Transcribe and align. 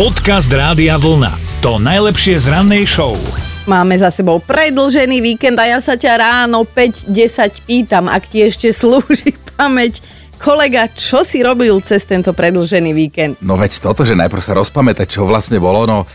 Podcast 0.00 0.48
Rádia 0.48 0.96
Vlna. 0.96 1.60
To 1.60 1.76
najlepšie 1.76 2.40
z 2.40 2.48
rannej 2.48 2.88
show. 2.88 3.20
Máme 3.68 3.92
za 4.00 4.08
sebou 4.08 4.40
predlžený 4.40 5.20
víkend 5.20 5.60
a 5.60 5.68
ja 5.68 5.76
sa 5.76 5.92
ťa 5.92 6.12
ráno 6.16 6.64
5-10 6.64 7.68
pýtam, 7.68 8.08
ak 8.08 8.24
ti 8.24 8.40
ešte 8.40 8.72
slúži 8.72 9.36
pamäť. 9.60 10.00
Kolega, 10.40 10.88
čo 10.88 11.20
si 11.20 11.44
robil 11.44 11.76
cez 11.84 12.08
tento 12.08 12.32
predlžený 12.32 12.96
víkend? 12.96 13.44
No 13.44 13.60
veď 13.60 13.76
toto, 13.76 14.08
že 14.08 14.16
najprv 14.16 14.40
sa 14.40 14.56
rozpamätať, 14.56 15.04
čo 15.04 15.28
vlastne 15.28 15.60
bolo, 15.60 15.84
no... 15.84 16.08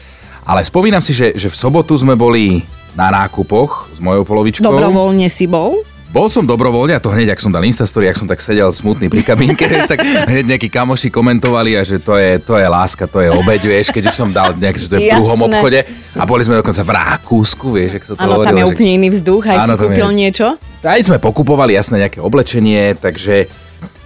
Ale 0.50 0.66
spomínam 0.66 1.06
si, 1.06 1.14
že, 1.14 1.38
že 1.38 1.46
v 1.46 1.54
sobotu 1.54 1.94
sme 1.94 2.18
boli 2.18 2.66
na 2.98 3.14
nákupoch 3.14 3.94
s 3.94 4.02
mojou 4.02 4.26
polovičkou. 4.26 4.66
Dobrovoľne 4.66 5.30
si 5.30 5.46
bol? 5.46 5.86
Bol 6.16 6.32
som 6.32 6.48
dobrovoľne 6.48 6.96
a 6.96 7.04
to 7.04 7.12
hneď, 7.12 7.36
ak 7.36 7.44
som 7.44 7.52
dal 7.52 7.60
Instastory, 7.62 8.08
ak 8.08 8.16
som 8.16 8.24
tak 8.24 8.40
sedel 8.40 8.72
smutný 8.72 9.12
pri 9.12 9.20
kabínke, 9.22 9.68
tak 9.92 10.00
hneď 10.00 10.48
nejakí 10.48 10.72
kamoši 10.72 11.12
komentovali 11.12 11.76
a 11.76 11.84
že 11.84 12.00
to 12.00 12.16
je, 12.16 12.40
to 12.40 12.56
je 12.56 12.64
láska, 12.64 13.04
to 13.04 13.20
je 13.20 13.28
obeď, 13.28 13.62
vieš, 13.62 13.92
keď 13.92 14.04
už 14.08 14.16
som 14.16 14.30
dal 14.32 14.56
nejaké, 14.56 14.80
že 14.80 14.88
to 14.88 14.96
je 14.96 15.02
v 15.04 15.12
druhom 15.12 15.36
Jasné. 15.36 15.52
obchode 15.52 15.80
a 16.16 16.24
boli 16.24 16.42
sme 16.42 16.56
dokonca 16.56 16.82
v 16.82 16.92
Rakúsku, 16.96 17.68
vieš, 17.70 17.92
ak 18.00 18.04
sa 18.06 18.12
to 18.16 18.24
Áno, 18.24 18.40
tam 18.42 18.56
je 18.56 18.64
že- 18.64 18.72
úplne 18.72 18.92
iný 18.96 19.08
vzduch, 19.12 19.44
aj 19.44 19.58
Áno, 19.60 19.66
si 19.68 19.68
tam 19.68 19.76
je- 19.76 19.92
kúpil 19.92 20.10
niečo? 20.16 20.48
Aj 20.80 21.02
sme 21.04 21.18
pokupovali 21.20 21.76
jasné 21.76 21.96
nejaké 22.00 22.24
oblečenie, 22.24 22.96
takže 22.96 23.52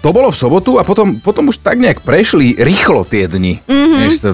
to 0.01 0.09
bolo 0.09 0.33
v 0.33 0.37
sobotu 0.39 0.71
a 0.75 0.83
potom, 0.83 1.21
potom 1.21 1.45
už 1.47 1.61
tak 1.61 1.77
nejak 1.77 2.01
prešli 2.01 2.57
rýchlo 2.57 3.05
tie 3.05 3.29
dni. 3.29 3.61
Mhm. 3.61 3.69
Mm-hmm. 3.69 3.99
Vieš, 4.01 4.15
to, 4.19 4.29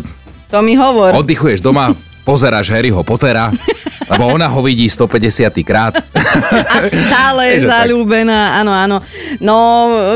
To 0.48 0.58
mi 0.64 0.80
hovor. 0.80 1.12
oddychuješ 1.14 1.60
doma, 1.60 1.92
pozeráš 2.24 2.72
Harryho 2.72 3.04
Pottera, 3.04 3.52
lebo 4.10 4.24
ona 4.30 4.46
ho 4.48 4.60
vidí 4.62 4.90
150 4.90 5.56
krát. 5.66 5.94
A 6.76 6.78
stále 6.86 7.58
je 7.58 7.66
zalúbená, 7.66 8.60
áno, 8.60 8.72
áno. 8.76 8.98
No, 9.40 9.58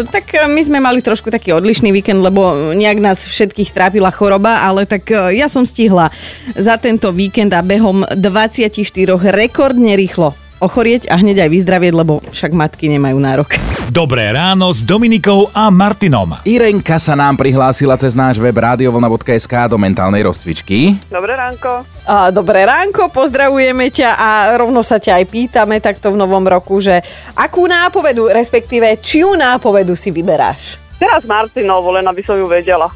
tak 0.09 0.35
my 0.47 0.61
sme 0.61 0.83
mali 0.83 0.99
trošku 0.99 1.31
taký 1.31 1.55
odlišný 1.55 1.89
víkend, 1.95 2.19
lebo 2.19 2.73
nejak 2.75 2.99
nás 2.99 3.25
všetkých 3.25 3.71
trápila 3.71 4.11
choroba, 4.11 4.67
ale 4.67 4.83
tak 4.83 5.09
e, 5.09 5.39
ja 5.39 5.47
som 5.47 5.63
stihla 5.63 6.11
za 6.53 6.75
tento 6.75 7.09
víkend 7.15 7.55
a 7.55 7.63
behom 7.63 8.03
24 8.13 8.83
rekordne 9.31 9.95
rýchlo 9.95 10.35
ochorieť 10.59 11.07
a 11.07 11.15
hneď 11.15 11.47
aj 11.47 11.49
vyzdravieť, 11.55 11.93
lebo 11.95 12.19
však 12.35 12.51
matky 12.51 12.91
nemajú 12.91 13.17
nárok. 13.17 13.68
Dobré 13.89 14.29
ráno 14.29 14.69
s 14.69 14.85
Dominikou 14.85 15.49
a 15.49 15.73
Martinom. 15.73 16.37
Irenka 16.45 17.01
sa 17.01 17.17
nám 17.17 17.41
prihlásila 17.41 17.97
cez 17.97 18.13
náš 18.13 18.37
web 18.37 18.53
radiovlna.sk 18.53 19.49
do 19.65 19.81
mentálnej 19.81 20.21
rozcvičky. 20.29 20.93
Dobré 21.09 21.33
ránko. 21.33 21.89
A, 22.05 22.29
dobré 22.29 22.69
ránko, 22.69 23.09
pozdravujeme 23.09 23.89
ťa 23.89 24.13
a 24.13 24.29
rovno 24.61 24.85
sa 24.85 25.01
ťa 25.01 25.17
aj 25.17 25.25
pýtame 25.33 25.81
takto 25.81 26.13
v 26.13 26.21
novom 26.21 26.45
roku, 26.45 26.77
že 26.77 27.01
akú 27.33 27.65
nápovedu, 27.65 28.29
respektíve 28.29 28.93
čiu 29.01 29.33
nápovedu 29.33 29.97
si 29.97 30.13
vyberáš? 30.13 30.77
Teraz 31.01 31.25
Martinovu, 31.25 31.89
len 31.89 32.05
aby 32.05 32.21
som 32.21 32.37
ju 32.37 32.45
vedela. 32.45 32.93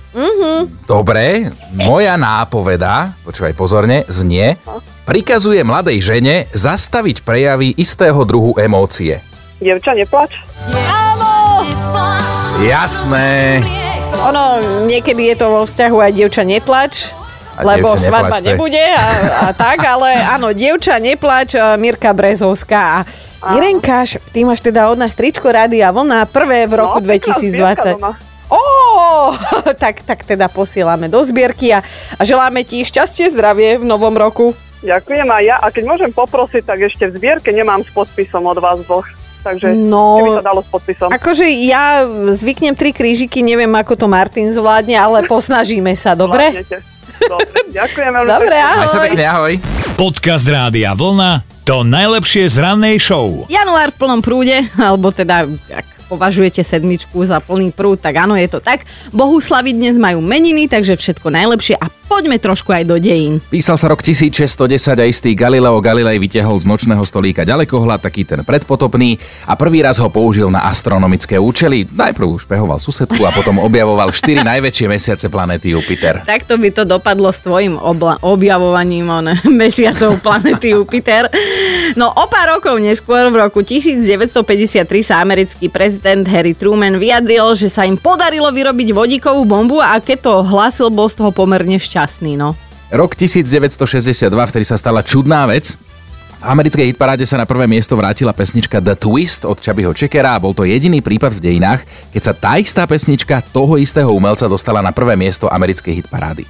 Dobre, 0.85 1.49
moja 1.73 2.21
nápoveda, 2.21 3.17
počúvaj 3.25 3.57
pozorne, 3.57 4.05
znie, 4.13 4.61
prikazuje 5.09 5.65
mladej 5.65 6.05
žene 6.05 6.45
zastaviť 6.53 7.25
prejavy 7.25 7.73
istého 7.81 8.21
druhu 8.29 8.53
emócie. 8.61 9.32
Dievča, 9.61 9.93
neplač. 9.93 10.37
Jasné. 12.63 13.59
Ono, 14.29 14.43
niekedy 14.87 15.33
je 15.33 15.35
to 15.35 15.45
vo 15.49 15.61
vzťahu 15.65 15.97
aj 15.99 16.11
dievča 16.15 16.43
netlač, 16.45 17.11
A 17.57 17.65
lebo 17.65 17.91
dievča 17.91 18.07
svadba 18.07 18.37
neplač, 18.39 18.47
nebude 18.47 18.85
a, 18.93 19.07
a 19.45 19.47
tak, 19.51 19.83
ale 19.83 20.15
áno, 20.37 20.53
dievča 20.53 21.01
neplač, 21.01 21.57
a 21.59 21.75
Mirka 21.75 22.13
Brezovská. 22.13 23.03
A 23.43 23.47
Irenka, 23.57 24.05
ty 24.31 24.45
máš 24.47 24.63
teda 24.63 24.87
od 24.93 25.01
nás 25.01 25.11
tričko 25.17 25.49
Rádia 25.49 25.91
Vlna, 25.91 26.29
prvé 26.29 26.69
v 26.69 26.79
roku 26.79 27.01
No, 27.01 27.07
pekná 27.09 27.35
zbierka 27.35 27.83
2020. 27.83 27.99
doma. 27.99 28.11
Ó, 28.53 28.61
tak, 29.83 30.05
tak 30.05 30.23
teda 30.23 30.45
posielame 30.47 31.09
do 31.09 31.19
zbierky 31.25 31.73
a, 31.73 31.81
a 32.15 32.21
želáme 32.21 32.61
ti 32.61 32.85
šťastie, 32.85 33.33
zdravie 33.33 33.81
v 33.81 33.85
novom 33.85 34.13
roku. 34.13 34.53
Ďakujem 34.83 35.27
aj 35.31 35.43
ja. 35.47 35.55
A 35.63 35.71
keď 35.71 35.83
môžem 35.89 36.11
poprosiť, 36.11 36.63
tak 36.67 36.79
ešte 36.83 37.07
v 37.07 37.15
zbierke 37.17 37.49
nemám 37.55 37.81
s 37.81 37.89
podpisom 37.95 38.43
od 38.45 38.59
vás 38.59 38.83
dvoch. 38.83 39.07
Takže 39.43 39.75
No. 39.75 40.17
keby 40.17 40.29
sa 40.39 40.45
dalo 40.45 40.59
s 40.59 40.69
podpisom. 40.69 41.07
Akože 41.11 41.43
ja 41.61 42.03
zvyknem 42.31 42.73
tri 42.73 42.89
krížiky, 42.89 43.43
neviem 43.43 43.69
ako 43.69 43.93
to 43.93 44.07
Martin 44.07 44.49
zvládne, 44.49 44.95
ale 44.95 45.27
posnažíme 45.27 45.91
sa, 45.93 46.15
dobre? 46.15 46.47
Zvládnete. 46.49 46.77
Dobre. 47.23 47.59
Ďakujem 47.77 48.09
veľmi 48.09 48.29
Dobre, 48.29 48.55
pekne. 48.55 48.73
Maj 48.73 48.87
sa 48.87 48.97
ahoj. 48.97 49.05
pekne, 49.05 49.23
ahoj. 49.25 49.53
Podcast 49.93 50.45
Rádia 50.45 50.91
Vlna. 50.91 51.31
To 51.63 51.79
najlepšie 51.79 52.43
z 52.45 52.59
rannej 52.59 52.99
show. 52.99 53.47
Január 53.47 53.91
v 53.91 53.99
plnom 53.99 54.19
prúde, 54.19 54.67
alebo 54.75 55.11
teda 55.11 55.47
považujete 56.05 56.61
sedmičku 56.61 57.23
za 57.23 57.39
plný 57.39 57.71
prúd, 57.71 57.97
tak 57.97 58.19
áno, 58.19 58.35
je 58.35 58.47
to 58.51 58.59
tak. 58.59 58.83
Bohuslavy 59.15 59.71
dnes 59.71 59.95
majú 59.95 60.19
meniny, 60.19 60.67
takže 60.67 60.99
všetko 60.99 61.31
najlepšie 61.31 61.79
a 61.79 61.87
poďme 62.13 62.37
trošku 62.37 62.69
aj 62.69 62.83
do 62.85 63.01
dejín. 63.01 63.41
Písal 63.49 63.79
sa 63.79 63.89
rok 63.89 64.05
1610 64.05 65.01
a 65.01 65.05
istý 65.09 65.33
Galileo 65.33 65.81
Galilei 65.81 66.21
vytiahol 66.21 66.61
z 66.61 66.69
nočného 66.69 67.01
stolíka 67.07 67.41
ďalekohľad, 67.41 68.05
taký 68.05 68.21
ten 68.27 68.45
predpotopný 68.45 69.17
a 69.49 69.57
prvý 69.57 69.81
raz 69.81 69.97
ho 69.97 70.13
použil 70.13 70.53
na 70.53 70.67
astronomické 70.69 71.41
účely. 71.41 71.89
Najprv 71.89 72.43
špehoval 72.43 72.77
susedku 72.77 73.23
a 73.25 73.33
potom 73.33 73.57
objavoval 73.57 74.13
štyri 74.13 74.45
najväčšie 74.51 74.85
mesiace 74.85 75.25
planéty 75.31 75.73
Jupiter. 75.73 76.21
Takto 76.21 76.59
by 76.61 76.69
to 76.69 76.83
dopadlo 76.85 77.33
s 77.33 77.41
tvojim 77.41 77.79
obla- 77.81 78.21
objavovaním 78.21 79.09
on, 79.09 79.27
mesiacov 79.63 80.21
planety 80.21 80.77
Jupiter. 80.77 81.31
No 81.97 82.13
o 82.13 82.25
pár 82.29 82.57
rokov 82.57 82.77
neskôr, 82.77 83.29
v 83.33 83.41
roku 83.41 83.65
1953 83.65 84.85
sa 85.01 85.17
americký 85.23 85.69
prezident 85.69 85.92
Harry 86.01 86.57
Truman 86.57 86.97
vyjadril, 86.97 87.53
že 87.53 87.69
sa 87.69 87.85
im 87.85 87.99
podarilo 87.99 88.49
vyrobiť 88.49 88.89
vodíkovú 88.95 89.43
bombu 89.45 89.77
a 89.83 89.99
keď 90.01 90.17
to 90.23 90.33
hlásil, 90.41 90.87
bol 90.89 91.11
z 91.11 91.21
toho 91.21 91.29
pomerne 91.29 91.77
šťastný. 91.77 92.39
No. 92.39 92.57
Rok 92.93 93.17
1962, 93.17 94.29
vtedy 94.29 94.65
sa 94.65 94.77
stala 94.77 95.01
čudná 95.01 95.49
vec. 95.49 95.77
V 96.43 96.43
americkej 96.43 96.91
hitparáde 96.91 97.23
sa 97.23 97.39
na 97.39 97.47
prvé 97.47 97.71
miesto 97.71 97.95
vrátila 97.95 98.35
pesnička 98.35 98.83
The 98.83 98.99
Twist 98.99 99.47
od 99.47 99.63
Chubbyho 99.63 99.95
Checkera 99.95 100.35
a 100.35 100.41
bol 100.43 100.51
to 100.51 100.67
jediný 100.67 100.99
prípad 100.99 101.39
v 101.39 101.43
dejinách, 101.53 101.87
keď 102.11 102.21
sa 102.21 102.33
tá 102.35 102.59
istá 102.59 102.83
pesnička 102.83 103.39
toho 103.55 103.79
istého 103.79 104.11
umelca 104.11 104.51
dostala 104.51 104.83
na 104.83 104.91
prvé 104.91 105.15
miesto 105.15 105.47
americkej 105.47 106.03
hitparády. 106.03 106.43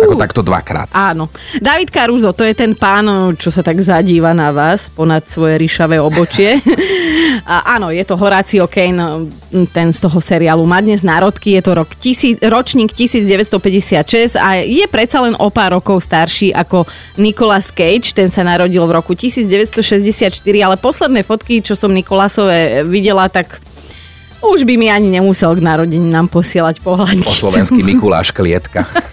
Ako 0.00 0.16
takto 0.16 0.40
dvakrát. 0.40 0.88
Áno. 0.96 1.28
David 1.60 1.92
Caruso, 1.92 2.32
to 2.32 2.44
je 2.44 2.56
ten 2.56 2.72
pán, 2.72 3.36
čo 3.36 3.52
sa 3.52 3.60
tak 3.60 3.80
zadíva 3.84 4.32
na 4.32 4.50
vás 4.50 4.88
ponad 4.88 5.24
svoje 5.28 5.60
ríšavé 5.60 6.00
obočie. 6.00 6.56
A 7.46 7.78
áno, 7.78 7.88
je 7.94 8.02
to 8.04 8.18
Horacio 8.20 8.66
Kane, 8.66 9.30
ten 9.72 9.90
z 9.90 9.98
toho 10.02 10.18
seriálu 10.20 10.62
Má 10.66 10.82
dnes 10.82 11.00
národky, 11.00 11.56
je 11.56 11.62
to 11.62 11.72
rok 11.72 11.90
tisíc, 11.96 12.36
ročník 12.42 12.92
1956 12.92 14.36
a 14.36 14.60
je 14.60 14.84
predsa 14.90 15.24
len 15.24 15.34
o 15.38 15.48
pár 15.48 15.78
rokov 15.78 16.04
starší 16.04 16.52
ako 16.52 16.84
Nicolas 17.16 17.72
Cage, 17.72 18.12
ten 18.12 18.28
sa 18.28 18.44
narodil 18.44 18.82
v 18.84 18.92
roku 18.92 19.16
1964, 19.16 20.36
ale 20.60 20.76
posledné 20.76 21.24
fotky, 21.24 21.64
čo 21.64 21.78
som 21.78 21.90
Nikolasové 21.90 22.84
videla, 22.84 23.30
tak 23.30 23.62
už 24.40 24.64
by 24.64 24.74
mi 24.80 24.88
ani 24.88 25.20
nemusel 25.20 25.52
k 25.56 25.60
narodeninám 25.60 26.32
posielať 26.32 26.80
pohľadky. 26.80 27.28
Po 27.28 27.50
slovenský 27.50 27.80
Mikuláš 27.90 28.32
Klietka. 28.32 28.88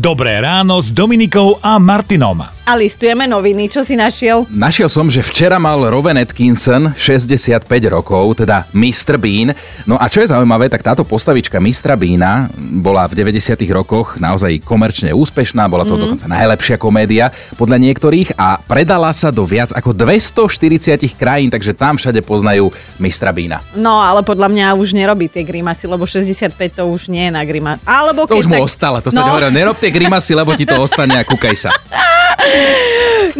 Dobré 0.00 0.40
ráno 0.40 0.80
s 0.80 0.88
Dominikou 0.88 1.60
a 1.60 1.76
Martinom. 1.76 2.59
A 2.70 2.78
listujeme 2.78 3.26
noviny, 3.26 3.66
čo 3.66 3.82
si 3.82 3.98
našiel? 3.98 4.46
Našiel 4.46 4.86
som, 4.86 5.10
že 5.10 5.26
včera 5.26 5.58
mal 5.58 5.90
Rowan 5.90 6.14
Atkinson 6.14 6.94
65 6.94 7.66
rokov, 7.90 8.46
teda 8.46 8.62
Mr. 8.70 9.18
Bean. 9.18 9.50
No 9.90 9.98
a 9.98 10.06
čo 10.06 10.22
je 10.22 10.30
zaujímavé, 10.30 10.70
tak 10.70 10.86
táto 10.86 11.02
postavička 11.02 11.58
Mr. 11.58 11.98
Beana 11.98 12.46
bola 12.54 13.10
v 13.10 13.26
90 13.26 13.58
rokoch 13.74 14.22
naozaj 14.22 14.62
komerčne 14.62 15.10
úspešná, 15.10 15.66
bola 15.66 15.82
to 15.82 15.98
mm. 15.98 16.02
dokonca 16.06 16.30
najlepšia 16.30 16.78
komédia 16.78 17.34
podľa 17.58 17.90
niektorých 17.90 18.38
a 18.38 18.62
predala 18.62 19.10
sa 19.18 19.34
do 19.34 19.42
viac 19.42 19.74
ako 19.74 19.90
240 19.90 21.18
krajín, 21.18 21.50
takže 21.50 21.74
tam 21.74 21.98
všade 21.98 22.22
poznajú 22.22 22.70
Mr. 23.02 23.34
Beana. 23.34 23.66
No, 23.74 23.98
ale 23.98 24.22
podľa 24.22 24.46
mňa 24.46 24.78
už 24.78 24.94
nerobí 24.94 25.26
tie 25.26 25.42
grimasy, 25.42 25.90
lebo 25.90 26.06
65 26.06 26.54
to 26.54 26.86
už 26.86 27.10
nie 27.10 27.26
je 27.26 27.32
na 27.34 27.42
grima. 27.42 27.82
Alebo 27.82 28.30
To 28.30 28.38
už 28.38 28.46
mu 28.46 28.62
tak... 28.62 28.70
ostalo, 28.70 29.02
to 29.02 29.10
sa 29.10 29.26
no, 29.26 29.42
no. 29.42 29.50
nerob 29.50 29.74
tie 29.74 29.90
grimasy, 29.90 30.38
lebo 30.38 30.54
ti 30.54 30.62
to 30.62 30.78
ostane 30.78 31.18
a 31.18 31.26
kúkaj 31.26 31.58
sa. 31.58 31.74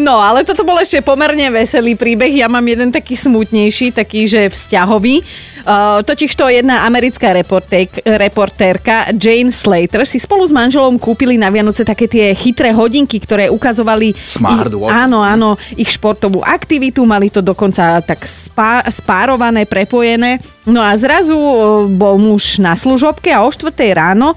no, 0.06 0.20
ale 0.20 0.46
toto 0.46 0.62
bol 0.62 0.78
ešte 0.80 1.02
pomerne 1.04 1.50
veselý 1.50 1.94
príbeh. 1.96 2.30
Ja 2.30 2.46
mám 2.46 2.64
jeden 2.64 2.90
taký 2.90 3.16
smutnejší, 3.16 3.94
taký, 3.94 4.26
že 4.26 4.50
vzťahový. 4.50 5.22
Uh, 5.60 6.00
totiž 6.00 6.32
to 6.32 6.48
jedna 6.48 6.88
americká 6.88 7.36
reporték, 7.36 8.00
reportérka 8.00 9.12
Jane 9.12 9.52
Slater 9.52 10.08
si 10.08 10.16
spolu 10.16 10.48
s 10.48 10.56
manželom 10.56 10.96
kúpili 10.96 11.36
na 11.36 11.52
Vianoce 11.52 11.84
také 11.84 12.08
tie 12.08 12.32
chytré 12.32 12.72
hodinky, 12.72 13.20
ktoré 13.20 13.52
ukazovali 13.52 14.16
Smartwatch. 14.16 14.88
ich, 14.88 15.04
áno, 15.04 15.20
áno, 15.20 15.60
ich 15.76 15.92
športovú 15.92 16.40
aktivitu, 16.40 17.04
mali 17.04 17.28
to 17.28 17.44
dokonca 17.44 18.00
tak 18.00 18.24
spá, 18.24 18.80
spárované, 18.88 19.68
prepojené. 19.68 20.40
No 20.64 20.80
a 20.80 20.96
zrazu 20.96 21.36
uh, 21.36 21.84
bol 21.92 22.16
muž 22.16 22.56
na 22.56 22.72
služobke 22.72 23.28
a 23.28 23.44
o 23.44 23.52
4 23.52 23.68
ráno 23.92 24.32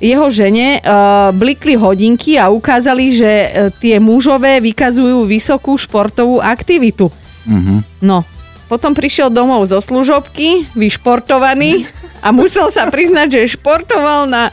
jeho 0.00 0.26
žene 0.28 0.80
uh, 0.80 1.32
blikli 1.32 1.76
hodinky 1.76 2.36
a 2.36 2.52
ukázali, 2.52 3.16
že 3.16 3.30
uh, 3.30 3.48
tie 3.80 3.96
mužové 3.96 4.60
vykazujú 4.60 5.24
vysokú 5.24 5.76
športovú 5.76 6.40
aktivitu. 6.40 7.08
Mhm. 7.46 8.02
No, 8.02 8.26
potom 8.66 8.92
prišiel 8.92 9.30
domov 9.30 9.70
zo 9.70 9.78
služobky, 9.78 10.66
vyšportovaný 10.74 11.86
a 12.26 12.34
musel 12.34 12.68
sa 12.74 12.90
priznať, 12.90 13.40
že 13.40 13.56
športoval 13.58 14.26
na 14.26 14.50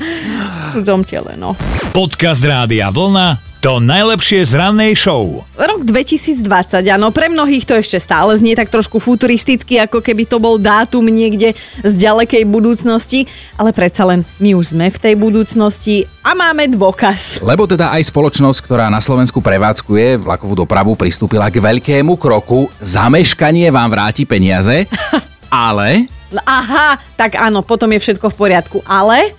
cudzom 0.72 1.02
tele. 1.02 1.34
No. 1.36 1.58
Podcast 1.92 2.42
Rádia 2.46 2.94
Vlna 2.94 3.53
to 3.64 3.80
najlepšie 3.80 4.44
z 4.44 4.60
rannej 4.60 4.92
show. 4.92 5.40
Rok 5.56 5.88
2020, 5.88 6.44
áno, 6.84 7.16
pre 7.16 7.32
mnohých 7.32 7.64
to 7.64 7.80
ešte 7.80 7.96
stále 7.96 8.36
znie 8.36 8.60
tak 8.60 8.68
trošku 8.68 9.00
futuristicky, 9.00 9.80
ako 9.80 10.04
keby 10.04 10.28
to 10.28 10.36
bol 10.36 10.60
dátum 10.60 11.08
niekde 11.08 11.56
z 11.80 11.94
ďalekej 11.96 12.44
budúcnosti, 12.44 13.24
ale 13.56 13.72
predsa 13.72 14.04
len 14.04 14.28
my 14.44 14.60
už 14.60 14.76
sme 14.76 14.92
v 14.92 15.00
tej 15.00 15.16
budúcnosti 15.16 16.04
a 16.28 16.36
máme 16.36 16.76
dôkaz. 16.76 17.40
Lebo 17.40 17.64
teda 17.64 17.96
aj 17.96 18.12
spoločnosť, 18.12 18.60
ktorá 18.68 18.92
na 18.92 19.00
Slovensku 19.00 19.40
prevádzkuje 19.40 20.20
vlakovú 20.20 20.60
dopravu, 20.60 21.00
pristúpila 21.00 21.48
k 21.48 21.64
veľkému 21.64 22.20
kroku. 22.20 22.68
Zameškanie 22.84 23.72
vám 23.72 23.96
vráti 23.96 24.28
peniaze, 24.28 24.92
ale... 25.48 26.12
Aha, 26.44 27.00
tak 27.16 27.40
áno, 27.40 27.64
potom 27.64 27.88
je 27.96 28.04
všetko 28.04 28.28
v 28.28 28.36
poriadku, 28.36 28.84
ale 28.84 29.32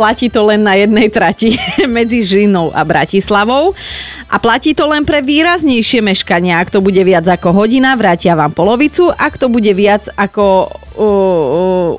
platí 0.00 0.32
to 0.32 0.48
len 0.48 0.64
na 0.64 0.80
jednej 0.80 1.12
trati 1.12 1.60
medzi 1.84 2.24
Žinou 2.24 2.72
a 2.72 2.80
Bratislavou 2.88 3.76
a 4.32 4.36
platí 4.40 4.72
to 4.72 4.88
len 4.88 5.04
pre 5.04 5.20
výraznejšie 5.20 6.00
meškania. 6.00 6.56
Ak 6.56 6.72
to 6.72 6.80
bude 6.80 7.04
viac 7.04 7.28
ako 7.28 7.52
hodina, 7.52 7.92
vrátia 8.00 8.32
vám 8.32 8.56
polovicu, 8.56 9.12
ak 9.12 9.36
to 9.36 9.52
bude 9.52 9.68
viac 9.76 10.08
ako 10.16 10.72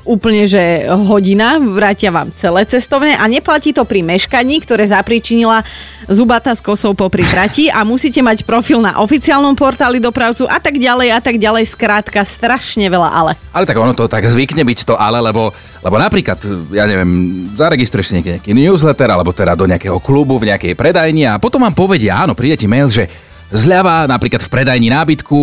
úplne, 0.06 0.46
že 0.46 0.86
hodina, 0.86 1.58
vrátia 1.58 2.14
vám 2.14 2.30
celé 2.38 2.62
cestovné 2.66 3.18
a 3.18 3.26
neplatí 3.26 3.74
to 3.74 3.82
pri 3.82 4.02
meškaní, 4.06 4.62
ktoré 4.62 4.86
zapričinila 4.86 5.66
zubata 6.06 6.54
s 6.54 6.62
kosou 6.62 6.94
popri 6.94 7.26
trati 7.26 7.66
a 7.66 7.82
musíte 7.82 8.22
mať 8.22 8.46
profil 8.46 8.78
na 8.78 9.02
oficiálnom 9.02 9.58
portáli 9.58 9.98
dopravcu 9.98 10.46
a 10.46 10.62
tak 10.62 10.78
ďalej 10.78 11.08
a 11.14 11.20
tak 11.22 11.36
ďalej. 11.38 11.64
Skrátka, 11.74 12.22
strašne 12.22 12.86
veľa 12.86 13.10
ale. 13.10 13.32
Ale 13.50 13.66
tak 13.66 13.78
ono 13.78 13.94
to 13.94 14.06
tak 14.06 14.26
zvykne 14.26 14.62
byť 14.62 14.78
to 14.86 14.94
ale, 14.94 15.18
lebo, 15.18 15.50
lebo 15.82 15.96
napríklad, 15.98 16.38
ja 16.70 16.86
neviem, 16.86 17.10
zaregistruješ 17.58 18.06
si 18.06 18.14
nejaký, 18.18 18.30
nejaký 18.38 18.52
newsletter 18.54 19.10
alebo 19.10 19.34
teda 19.34 19.58
do 19.58 19.66
nejakého 19.66 19.98
klubu 19.98 20.38
v 20.38 20.54
nejakej 20.54 20.78
predajni 20.78 21.26
a 21.26 21.42
potom 21.42 21.62
vám 21.62 21.74
povedia, 21.74 22.22
áno, 22.22 22.38
príde 22.38 22.54
ti 22.54 22.70
mail, 22.70 22.86
že 22.86 23.31
zľava 23.52 24.08
napríklad 24.08 24.40
v 24.40 24.50
predajni 24.50 24.88
nábytku 24.88 25.38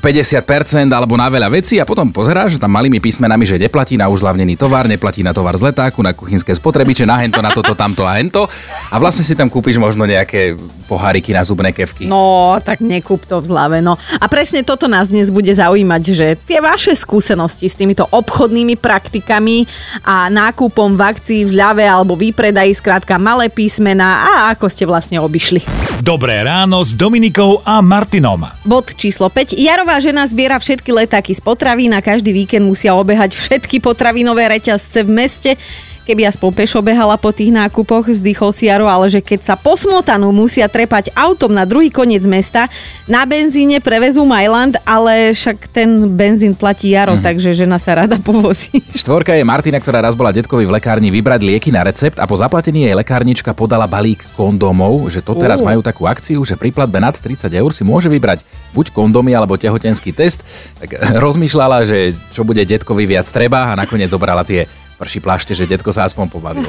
50% 0.00 0.88
alebo 0.88 1.14
na 1.14 1.28
veľa 1.28 1.52
vecí 1.52 1.76
a 1.76 1.84
potom 1.84 2.08
pozerá, 2.08 2.48
že 2.48 2.56
tam 2.56 2.72
malými 2.72 2.98
písmenami, 2.98 3.44
že 3.44 3.60
neplatí 3.60 4.00
na 4.00 4.08
už 4.08 4.24
zľavnený 4.24 4.56
tovar, 4.56 4.88
neplatí 4.88 5.20
na 5.20 5.36
tovar 5.36 5.54
z 5.60 5.68
letáku, 5.68 6.00
na 6.00 6.16
kuchynské 6.16 6.56
spotrebiče, 6.56 7.04
na 7.04 7.20
hento, 7.20 7.44
na 7.44 7.52
toto, 7.52 7.76
tamto 7.76 8.08
a 8.08 8.16
hento 8.16 8.48
a 8.88 8.96
vlastne 8.96 9.22
si 9.22 9.36
tam 9.36 9.52
kúpiš 9.52 9.76
možno 9.76 10.08
nejaké 10.08 10.56
poháriky 10.88 11.36
na 11.36 11.44
zubné 11.44 11.70
kevky. 11.70 12.08
No, 12.08 12.56
tak 12.64 12.80
nekúp 12.82 13.28
to 13.28 13.38
v 13.38 13.46
zlave, 13.46 13.78
no. 13.78 13.94
A 14.18 14.24
presne 14.26 14.64
toto 14.64 14.88
nás 14.90 15.12
dnes 15.12 15.30
bude 15.30 15.52
zaujímať, 15.52 16.02
že 16.10 16.26
tie 16.48 16.58
vaše 16.58 16.96
skúsenosti 16.96 17.68
s 17.68 17.78
týmito 17.78 18.08
obchodnými 18.10 18.74
praktikami 18.80 19.68
a 20.02 20.32
nákupom 20.32 20.96
v 20.96 21.02
akcii 21.04 21.40
v 21.46 21.52
zľave 21.54 21.84
alebo 21.84 22.16
výpredaji, 22.16 22.72
skrátka 22.74 23.20
malé 23.20 23.52
písmena 23.52 24.24
a 24.24 24.30
ako 24.56 24.66
ste 24.66 24.88
vlastne 24.88 25.22
obišli. 25.22 25.89
Dobré 26.00 26.40
ráno 26.40 26.80
s 26.80 26.96
Dominikou 26.96 27.60
a 27.60 27.84
Martinom. 27.84 28.48
Bod 28.64 28.96
číslo 28.96 29.28
5. 29.28 29.52
Jarová 29.52 30.00
žena 30.00 30.24
zbiera 30.24 30.56
všetky 30.56 30.88
letáky 30.96 31.36
z 31.36 31.44
potravín 31.44 31.92
a 31.92 32.00
každý 32.00 32.32
víkend 32.32 32.64
musia 32.64 32.96
obehať 32.96 33.36
všetky 33.36 33.84
potravinové 33.84 34.48
reťazce 34.48 35.04
v 35.04 35.10
meste 35.12 35.50
keby 36.04 36.26
aspoň 36.28 36.50
pešo 36.52 36.80
behala 36.80 37.14
po 37.20 37.30
tých 37.30 37.52
nákupoch, 37.52 38.10
vzdychol 38.10 38.50
si 38.50 38.66
Jaro, 38.66 38.90
ale 38.90 39.06
že 39.12 39.20
keď 39.22 39.40
sa 39.46 39.54
po 39.54 39.76
smotanu 39.78 40.32
musia 40.34 40.66
trepať 40.66 41.12
autom 41.14 41.52
na 41.52 41.68
druhý 41.68 41.92
koniec 41.92 42.24
mesta, 42.24 42.66
na 43.06 43.22
benzíne 43.28 43.78
prevezú 43.78 44.26
Majland, 44.26 44.80
ale 44.82 45.32
však 45.36 45.70
ten 45.70 46.10
benzín 46.14 46.56
platí 46.56 46.92
Jaro, 46.92 47.18
mm. 47.18 47.22
takže 47.22 47.54
žena 47.54 47.78
sa 47.78 48.00
rada 48.02 48.16
povozí. 48.18 48.82
Štvorka 48.96 49.36
je 49.36 49.44
Martina, 49.46 49.78
ktorá 49.78 50.02
raz 50.02 50.18
bola 50.18 50.34
detkovi 50.34 50.66
v 50.66 50.74
lekárni 50.74 51.08
vybrať 51.12 51.40
lieky 51.42 51.70
na 51.70 51.86
recept 51.86 52.18
a 52.18 52.26
po 52.26 52.34
zaplatení 52.34 52.88
jej 52.88 52.94
lekárnička 52.96 53.54
podala 53.54 53.86
balík 53.86 54.24
kondómov, 54.34 55.08
že 55.12 55.22
to 55.22 55.36
teraz 55.36 55.62
uh. 55.62 55.66
majú 55.70 55.80
takú 55.84 56.08
akciu, 56.08 56.42
že 56.42 56.58
pri 56.58 56.74
platbe 56.74 56.98
nad 56.98 57.14
30 57.14 57.46
eur 57.50 57.70
si 57.70 57.86
môže 57.86 58.10
vybrať 58.10 58.42
buď 58.74 58.94
kondomy 58.94 59.34
alebo 59.34 59.58
tehotenský 59.58 60.14
test. 60.14 60.42
Tak 60.80 60.90
rozmýšľala, 61.24 61.86
že 61.86 62.18
čo 62.30 62.42
bude 62.46 62.62
detkovi 62.62 63.06
viac 63.06 63.26
treba 63.30 63.70
a 63.70 63.78
nakoniec 63.78 64.10
zobrala 64.10 64.42
tie 64.46 64.66
prší 65.00 65.24
plášte, 65.24 65.56
že 65.56 65.64
detko 65.64 65.88
sa 65.88 66.04
aspoň 66.04 66.28
pobavil. 66.28 66.68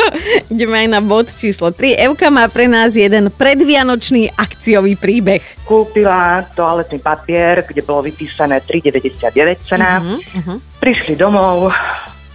Ideme 0.52 0.82
aj 0.82 0.88
na 0.90 0.98
bod 0.98 1.30
číslo 1.30 1.70
3. 1.70 1.94
Evka 2.10 2.26
má 2.34 2.50
pre 2.50 2.66
nás 2.66 2.98
jeden 2.98 3.30
predvianočný 3.30 4.34
akciový 4.34 4.98
príbeh. 4.98 5.38
Kúpila 5.62 6.42
toaletný 6.50 6.98
papier, 6.98 7.62
kde 7.62 7.86
bolo 7.86 8.10
vypísané 8.10 8.58
3,99 8.66 9.62
cena. 9.62 10.02
Uh-huh, 10.02 10.18
uh-huh. 10.18 10.58
Prišli 10.82 11.14
domov, 11.14 11.70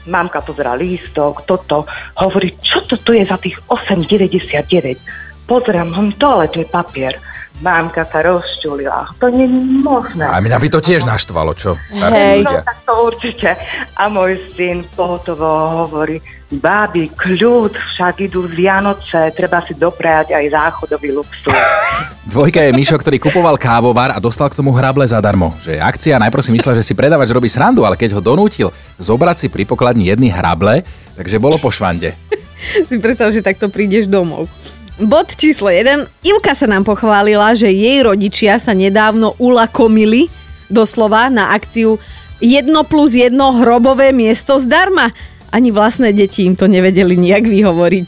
mamka 0.07 0.39
pozera 0.39 0.71
lístok, 0.79 1.43
toto. 1.43 1.83
Hovorí, 2.15 2.55
čo 2.63 2.87
to 2.87 2.95
tu 2.95 3.11
je 3.11 3.27
za 3.27 3.35
tých 3.35 3.59
8,99? 3.67 5.34
Pozerám, 5.45 5.93
mám 5.93 6.09
toaletný 6.17 6.65
papier 6.65 7.15
Mámka 7.63 8.03
sa 8.03 8.19
rozčulila. 8.19 9.07
To 9.23 9.31
nie 9.31 9.47
je 9.47 9.55
možné. 9.79 10.27
A 10.27 10.43
mňa 10.43 10.59
by 10.59 10.67
to 10.67 10.83
tiež 10.83 11.07
naštvalo, 11.07 11.55
čo? 11.55 11.79
Hej. 11.87 12.43
No 12.43 12.59
tak 12.59 12.83
to 12.83 12.93
určite. 13.07 13.55
A 13.95 14.11
môj 14.11 14.35
syn 14.51 14.83
pohotovo 14.91 15.47
hovorí, 15.87 16.19
báby, 16.51 17.15
kľud, 17.15 17.71
však 17.71 18.27
idú 18.27 18.43
z 18.51 18.59
Vianoce, 18.59 19.31
treba 19.31 19.63
si 19.63 19.71
doprajať 19.71 20.35
aj 20.35 20.45
záchodový 20.51 21.15
luxus. 21.15 21.55
Dvojka 22.35 22.59
je 22.59 22.75
Mišo, 22.75 22.99
ktorý 22.99 23.23
kupoval 23.23 23.55
kávovar 23.55 24.11
a 24.11 24.19
dostal 24.19 24.51
k 24.51 24.59
tomu 24.59 24.75
hrable 24.75 25.07
zadarmo. 25.07 25.55
Že 25.63 25.79
akcia 25.79 26.19
najprv 26.19 26.43
si 26.43 26.51
myslel, 26.51 26.83
že 26.83 26.83
si 26.83 26.91
predávač 26.91 27.31
robí 27.31 27.47
srandu, 27.47 27.87
ale 27.87 27.95
keď 27.95 28.19
ho 28.19 28.21
donútil 28.21 28.67
zobrať 28.99 29.35
si 29.39 29.47
pri 29.47 29.63
pokladni 29.63 30.11
jedny 30.11 30.27
hrable, 30.27 30.83
takže 31.15 31.39
bolo 31.39 31.55
po 31.55 31.71
švande. 31.71 32.11
si 32.91 32.99
predstav, 32.99 33.31
že 33.31 33.39
takto 33.39 33.71
prídeš 33.71 34.11
domov. 34.11 34.51
Bod 34.95 35.35
číslo 35.35 35.67
1. 35.67 36.07
Ivka 36.23 36.55
sa 36.55 36.71
nám 36.71 36.87
pochválila, 36.87 37.51
že 37.51 37.67
jej 37.67 37.99
rodičia 37.99 38.55
sa 38.63 38.71
nedávno 38.71 39.35
ulakomili 39.43 40.31
doslova 40.71 41.27
na 41.27 41.51
akciu 41.51 41.99
1 42.39 42.71
plus 42.87 43.11
1 43.19 43.35
hrobové 43.35 44.15
miesto 44.15 44.55
zdarma. 44.55 45.11
Ani 45.51 45.75
vlastné 45.75 46.15
deti 46.15 46.47
im 46.47 46.55
to 46.55 46.71
nevedeli 46.71 47.19
nejak 47.19 47.43
vyhovoriť. 47.43 48.07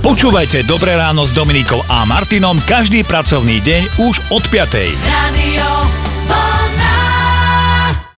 Počúvajte 0.00 0.64
Dobré 0.64 0.96
ráno 0.96 1.28
s 1.28 1.32
Dominikou 1.36 1.80
a 1.92 2.08
Martinom 2.08 2.56
každý 2.64 3.04
pracovný 3.04 3.60
deň 3.60 3.82
už 4.08 4.16
od 4.32 4.44
5. 4.48 4.96
Radio 5.04 5.68